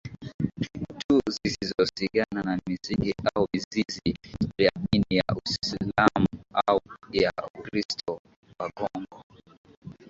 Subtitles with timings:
[1.01, 4.15] tu zisizosigana na Misingi au Mizizi
[4.57, 6.27] ya Dini ya Uislamu
[6.67, 6.81] au
[7.13, 9.23] ya UkristoWaghongo